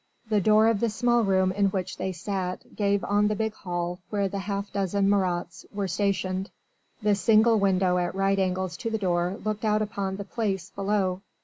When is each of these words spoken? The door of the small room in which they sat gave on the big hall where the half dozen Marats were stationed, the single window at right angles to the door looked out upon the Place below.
The 0.31 0.41
door 0.41 0.65
of 0.65 0.79
the 0.79 0.89
small 0.89 1.23
room 1.23 1.51
in 1.51 1.67
which 1.67 1.97
they 1.97 2.11
sat 2.11 2.75
gave 2.75 3.03
on 3.03 3.27
the 3.27 3.35
big 3.35 3.53
hall 3.53 3.99
where 4.09 4.27
the 4.27 4.39
half 4.39 4.73
dozen 4.73 5.07
Marats 5.07 5.63
were 5.71 5.87
stationed, 5.87 6.49
the 7.03 7.13
single 7.13 7.59
window 7.59 7.99
at 7.99 8.15
right 8.15 8.39
angles 8.39 8.75
to 8.77 8.89
the 8.89 8.97
door 8.97 9.37
looked 9.45 9.63
out 9.63 9.83
upon 9.83 10.15
the 10.15 10.25
Place 10.25 10.71
below. 10.71 11.21